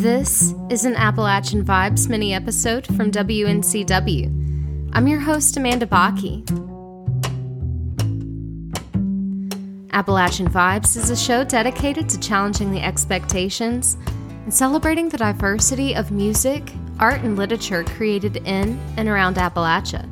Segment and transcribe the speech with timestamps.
[0.00, 4.90] This is an Appalachian Vibes mini episode from WNCW.
[4.94, 6.40] I'm your host, Amanda Bocchi.
[9.92, 13.98] Appalachian Vibes is a show dedicated to challenging the expectations
[14.44, 20.08] and celebrating the diversity of music, art, and literature created in and around Appalachia.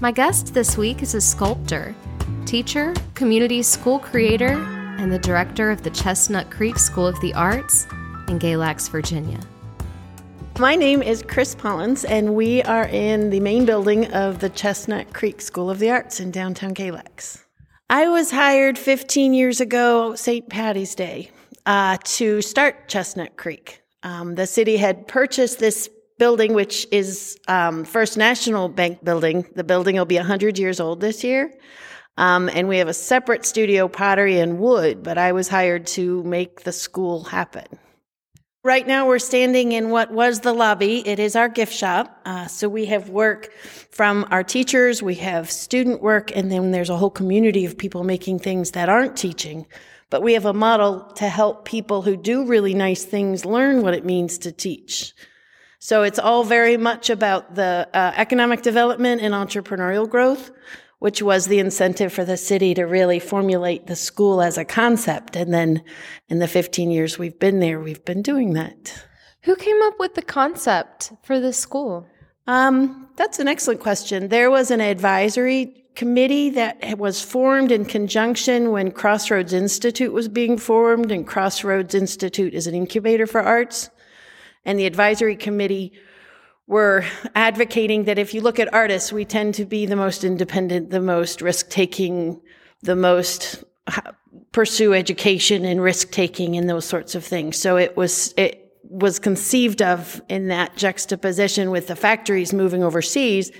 [0.00, 1.92] My guest this week is a sculptor,
[2.46, 4.52] teacher, community school creator,
[5.00, 7.88] and the director of the Chestnut Creek School of the Arts
[8.32, 9.38] in Galax, Virginia.
[10.58, 15.12] My name is Chris Pollins, and we are in the main building of the Chestnut
[15.12, 17.44] Creek School of the Arts in downtown Galax.
[17.90, 20.48] I was hired 15 years ago, St.
[20.48, 21.30] Patty's Day,
[21.66, 23.82] uh, to start Chestnut Creek.
[24.02, 29.44] Um, the city had purchased this building, which is um, First National Bank building.
[29.54, 31.52] The building will be 100 years old this year.
[32.16, 36.22] Um, and we have a separate studio, pottery and wood, but I was hired to
[36.22, 37.66] make the school happen.
[38.64, 41.02] Right now, we're standing in what was the lobby.
[41.04, 42.16] It is our gift shop.
[42.24, 43.52] Uh, so we have work
[43.90, 48.04] from our teachers, we have student work, and then there's a whole community of people
[48.04, 49.66] making things that aren't teaching.
[50.10, 53.94] But we have a model to help people who do really nice things learn what
[53.94, 55.12] it means to teach.
[55.80, 60.52] So it's all very much about the uh, economic development and entrepreneurial growth
[61.02, 65.34] which was the incentive for the city to really formulate the school as a concept.
[65.34, 65.82] And then
[66.28, 69.04] in the 15 years we've been there, we've been doing that.
[69.42, 72.06] Who came up with the concept for the school?
[72.46, 74.28] Um, that's an excellent question.
[74.28, 80.56] There was an advisory committee that was formed in conjunction when Crossroads Institute was being
[80.56, 83.90] formed, and Crossroads Institute is an incubator for arts.
[84.64, 85.94] And the advisory committee
[86.72, 87.04] we're
[87.34, 91.02] advocating that if you look at artists, we tend to be the most independent, the
[91.02, 92.40] most risk taking,
[92.80, 94.12] the most uh,
[94.52, 97.58] pursue education and risk taking and those sorts of things.
[97.58, 103.52] So it was, it was conceived of in that juxtaposition with the factories moving overseas.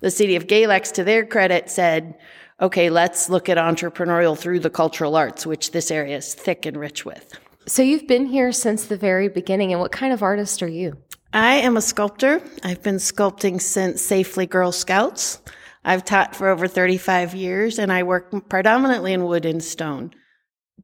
[0.00, 2.18] The city of Galax, to their credit, said,
[2.60, 6.76] okay, let's look at entrepreneurial through the cultural arts, which this area is thick and
[6.76, 7.38] rich with.
[7.66, 10.96] So you've been here since the very beginning, and what kind of artist are you?
[11.32, 12.40] I am a sculptor.
[12.62, 15.40] I've been sculpting since Safely Girl Scouts.
[15.84, 20.12] I've taught for over 35 years and I work predominantly in wood and stone.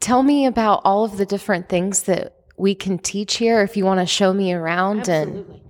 [0.00, 3.84] Tell me about all of the different things that we can teach here if you
[3.84, 5.54] want to show me around Absolutely.
[5.54, 5.60] and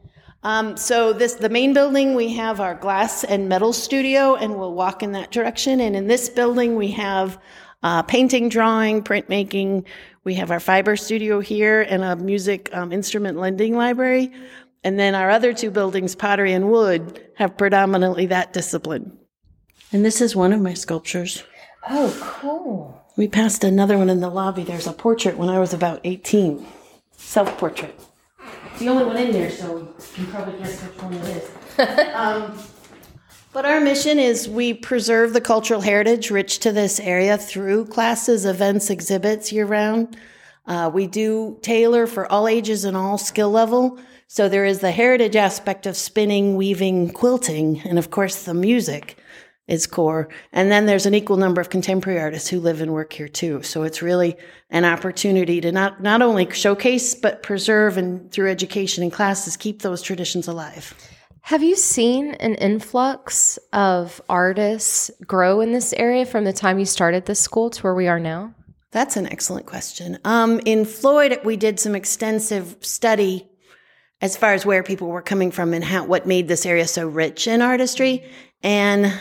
[0.42, 4.74] um, so this the main building we have our glass and metal studio and we'll
[4.74, 7.38] walk in that direction and in this building we have
[7.82, 9.84] uh, painting drawing printmaking
[10.24, 14.30] we have our fiber studio here and a music um, instrument lending library
[14.84, 19.19] and then our other two buildings, pottery and wood, have predominantly that discipline.
[19.91, 21.43] And this is one of my sculptures.
[21.89, 23.00] Oh, cool.
[23.17, 24.62] We passed another one in the lobby.
[24.62, 26.67] There's a portrait when I was about 18.
[27.17, 27.99] Self portrait.
[28.71, 31.51] It's the only one in there, so you can probably guess which one it is.
[32.15, 32.59] um,
[33.53, 38.45] but our mission is we preserve the cultural heritage rich to this area through classes,
[38.45, 40.16] events, exhibits year round.
[40.66, 44.01] Uh, we do tailor for all ages and all skill level.
[44.26, 49.18] So there is the heritage aspect of spinning, weaving, quilting, and of course the music
[49.66, 50.28] is core.
[50.52, 53.62] And then there's an equal number of contemporary artists who live and work here too.
[53.62, 54.36] So it's really
[54.70, 59.82] an opportunity to not, not only showcase, but preserve and through education and classes, keep
[59.82, 60.94] those traditions alive.
[61.42, 66.86] Have you seen an influx of artists grow in this area from the time you
[66.86, 68.54] started this school to where we are now?
[68.92, 70.18] That's an excellent question.
[70.24, 73.48] Um, in Floyd, we did some extensive study
[74.24, 77.06] as far as where people were coming from and how what made this area so
[77.06, 78.24] rich in artistry.
[78.62, 79.12] And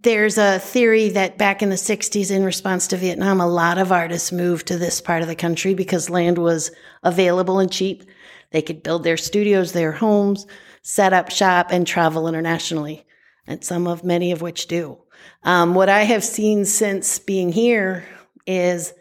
[0.00, 3.92] there's a theory that back in the 60s in response to Vietnam, a lot of
[3.92, 6.70] artists moved to this part of the country because land was
[7.02, 8.04] available and cheap.
[8.50, 10.46] They could build their studios, their homes,
[10.80, 13.04] set up shop and travel internationally.
[13.46, 14.96] And some of many of which do.
[15.42, 18.08] Um, what I have seen since being here
[18.46, 18.94] is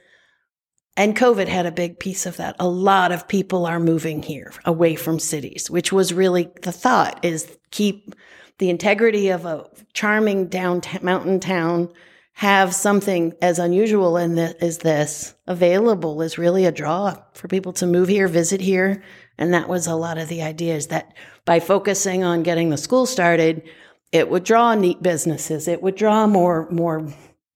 [0.97, 2.55] and COVID had a big piece of that.
[2.59, 7.23] A lot of people are moving here away from cities, which was really the thought
[7.23, 8.15] is keep
[8.57, 11.93] the integrity of a charming downtown mountain town,
[12.33, 17.85] have something as unusual in as this available is really a draw for people to
[17.85, 19.03] move here, visit here.
[19.37, 21.13] And that was a lot of the ideas that
[21.45, 23.69] by focusing on getting the school started,
[24.11, 25.67] it would draw neat businesses.
[25.67, 27.11] It would draw more, more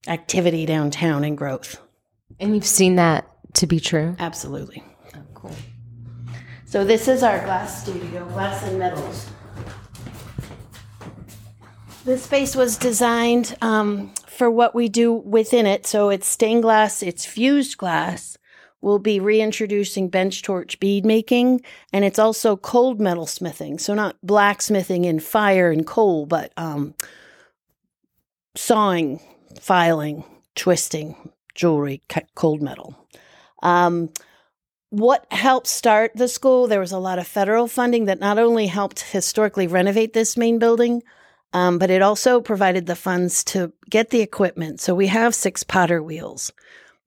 [0.06, 1.80] activity downtown and growth.
[2.38, 4.16] And you've seen that to be true?
[4.18, 4.82] Absolutely.
[5.14, 5.54] Oh, cool.
[6.64, 9.28] So this is our glass studio, glass and metals.
[12.04, 15.86] This space was designed um, for what we do within it.
[15.86, 18.38] So it's stained glass, it's fused glass
[18.82, 21.62] We'll be reintroducing bench torch bead making,
[21.92, 23.78] and it's also cold metal smithing.
[23.78, 26.94] So, not blacksmithing in fire and coal, but um,
[28.56, 29.20] sawing,
[29.60, 30.24] filing,
[30.56, 31.14] twisting
[31.54, 32.02] jewelry,
[32.34, 32.96] cold metal.
[33.62, 34.10] Um,
[34.90, 36.66] what helped start the school?
[36.66, 40.58] There was a lot of federal funding that not only helped historically renovate this main
[40.58, 41.02] building,
[41.54, 44.80] um, but it also provided the funds to get the equipment.
[44.80, 46.52] So we have six potter wheels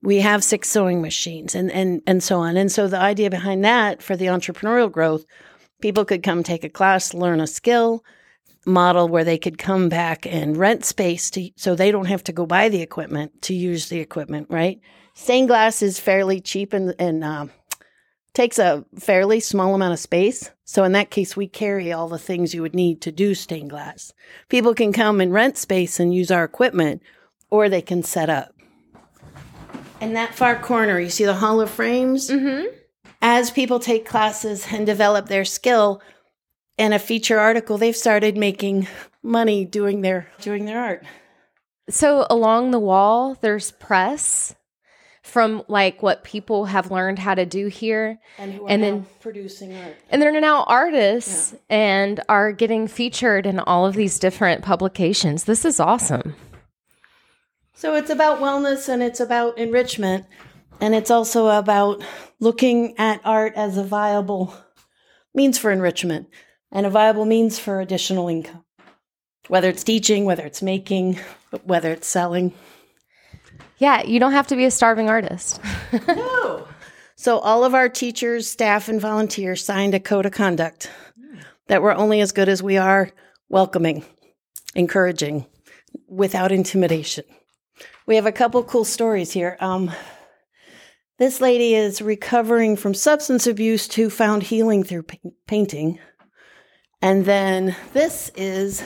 [0.06, 2.56] we have six sewing machines and, and, and so on.
[2.56, 5.24] And so the idea behind that for the entrepreneurial growth,
[5.80, 8.04] people could come take a class, learn a skill
[8.66, 12.32] model where they could come back and rent space to, so they don't have to
[12.32, 14.80] go buy the equipment to use the equipment, right?
[15.14, 17.46] Stained glass is fairly cheap and, and uh,
[18.34, 20.50] takes a fairly small amount of space.
[20.64, 23.70] So in that case, we carry all the things you would need to do stained
[23.70, 24.12] glass.
[24.48, 27.02] People can come and rent space and use our equipment,
[27.48, 28.52] or they can set up
[30.00, 32.30] in that far corner, you see the Hall of Frames?
[32.30, 32.66] Mm-hmm.
[33.22, 36.00] As people take classes and develop their skill
[36.78, 38.88] in a feature article, they've started making
[39.22, 41.04] money doing their doing their art.
[41.88, 44.54] So along the wall, there's press
[45.22, 49.96] from like what people have learned how to do here, and, and then producing art,
[50.10, 51.76] and they're now artists yeah.
[51.76, 55.44] and are getting featured in all of these different publications.
[55.44, 56.34] This is awesome.
[57.74, 60.24] So it's about wellness and it's about enrichment.
[60.80, 62.02] And it's also about
[62.40, 64.54] looking at art as a viable
[65.34, 66.28] means for enrichment
[66.76, 68.62] and a viable means for additional income,
[69.48, 71.18] whether it's teaching, whether it's making,
[71.64, 72.52] whether it's selling.
[73.78, 75.58] Yeah, you don't have to be a starving artist.
[76.06, 76.68] no.
[77.16, 80.90] So all of our teachers, staff, and volunteers signed a code of conduct
[81.68, 83.10] that we're only as good as we are
[83.48, 84.04] welcoming,
[84.74, 85.46] encouraging,
[86.06, 87.24] without intimidation.
[88.04, 89.56] We have a couple cool stories here.
[89.60, 89.90] Um,
[91.18, 95.98] this lady is recovering from substance abuse to found healing through pa- painting.
[97.06, 98.82] And then this is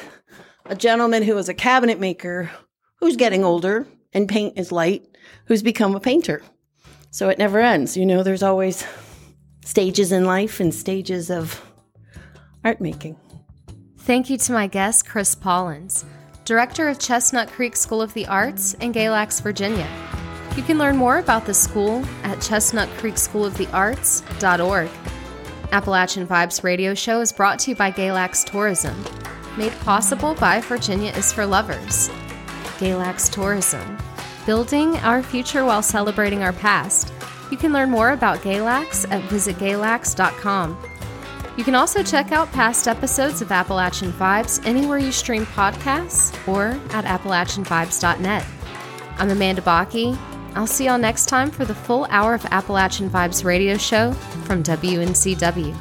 [0.66, 2.50] a gentleman who was a cabinet maker
[2.98, 5.06] who's getting older and paint is light,
[5.46, 6.42] who's become a painter.
[7.12, 7.96] So it never ends.
[7.96, 8.84] You know, there's always
[9.64, 11.62] stages in life and stages of
[12.62, 13.16] art making.
[14.00, 16.04] Thank you to my guest, Chris Pollins
[16.44, 19.88] director of Chestnut Creek School of the Arts in Galax, Virginia.
[20.56, 24.90] You can learn more about the school at chestnutcreekschoolofthearts.org.
[25.72, 29.04] Appalachian Vibes radio show is brought to you by Galax Tourism,
[29.56, 32.08] made possible by Virginia is for Lovers.
[32.78, 33.98] Galax Tourism,
[34.46, 37.12] building our future while celebrating our past.
[37.50, 40.78] You can learn more about Galax at visitgalax.com.
[41.56, 46.68] You can also check out past episodes of Appalachian Vibes anywhere you stream podcasts or
[46.94, 48.46] at AppalachianVibes.net.
[49.18, 50.18] I'm Amanda Bocchi.
[50.54, 54.12] I'll see y'all next time for the full hour of Appalachian Vibes radio show
[54.44, 55.74] from WNCW.